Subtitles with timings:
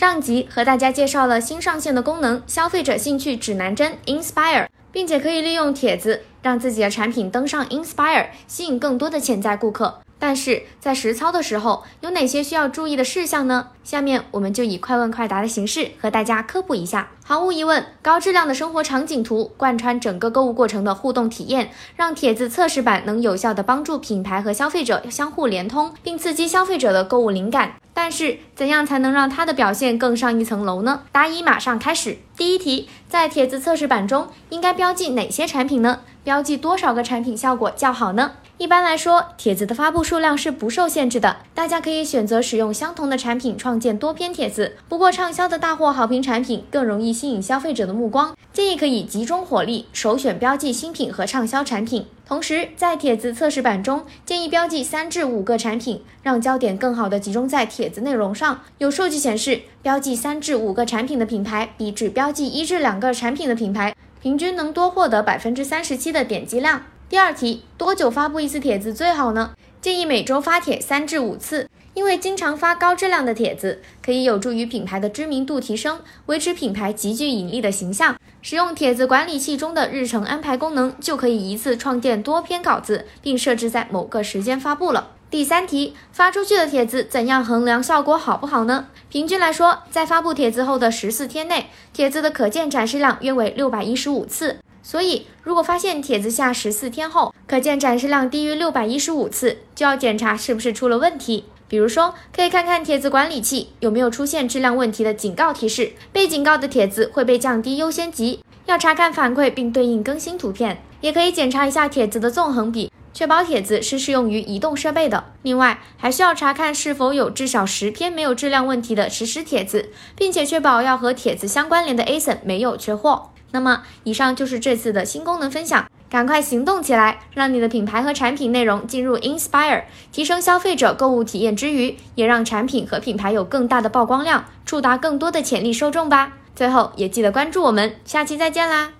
[0.00, 10.00] 上集和大家介绍了新上线的功能——消费者兴趣指南针 Inspire，并且可以利用帖子让自己的产品登上 Inspire，吸引更多的潜在顾客。
[10.20, 13.68] 但是在实操的时候，有哪些需要注意的事项呢？
[13.82, 17.08] 下面我们就以快问快答的形式和大家科普一下。
[17.24, 27.76] 毫无疑问，高质量的生活场景图贯穿整个购物过程的互动体验，让帖子测试版能有效的帮助品牌和消费者相互连通，并刺激消费者的购物灵感。
[27.94, 31.02] 但是，怎样才能让它的表现更上一层楼呢？
[31.10, 32.18] 答疑马上开始。
[32.36, 36.00] 第一题，在帖子测试版中应该标记哪些产品呢？
[36.22, 38.32] 标记多少个产品效果较好呢？
[38.60, 44.76] 一般来说，帖子的发布数量是不受限制的，大家可以选择使用相同的产品创建多篇帖子。
[44.86, 52.04] 不过，畅销的大货好评产品更容易吸引消费者的目光，建议可以集中火力，首选标记新品和畅销产品。
[52.26, 58.60] 同时，在帖子测试版中，建议标记三至五个产品，让焦点更好的集中在帖子内容上。
[58.76, 66.82] 有数据显示，标记三至五个产品的品牌，比只标记一至两个产品的品牌，平均能多获得百分之三十七的点击量。
[67.10, 69.50] 第二题，多久发布一次帖子最好呢？
[69.82, 78.14] 建议每周发帖三至五次，因为经常发高质量的帖子，可以有助于品牌的知名度提升，维持品牌极具引力的形象。
[78.42, 85.08] 使用帖子管理器中的日程安排功能，就可以一次创建多篇稿子，并设置在某个时间发布了。
[85.28, 88.86] 第三题，发出去的帖子怎样衡量效果好不好呢？
[89.08, 94.58] 平均来说，在发布帖子后的十四天内，帖子的可见展示量约为六百一十五次。
[94.82, 101.44] 所以，如果发现帖子下十四天后可见展示量低于六百一十五次，就要检查是不是出了问题。
[101.68, 108.40] 比如说，可以看看帖子管理器有没有出现质量问题的警告提示，被警告的帖子会被降低优先级。
[108.66, 115.24] 要查看反馈并对应更新图片，也可以检查一下帖子的纵横比，确保帖子是适用于移动设备的。
[115.42, 123.30] 另外，还需要查看是否有至少十篇没有质量问题的实时帖子，并且确保要和帖子相关联的 ASIN 没有缺货。
[123.52, 136.32] 那么，以上就是这次的新功能分享，赶快行动起来，让你的品牌和产品内容进入 Inspire，提升消费者购物体验之余，也让产品和品牌有更大的曝光量，触达更多的潜力受众吧。
[136.54, 138.99] 最后，也记得关注我们，下期再见啦！